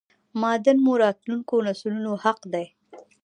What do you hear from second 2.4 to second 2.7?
دی!!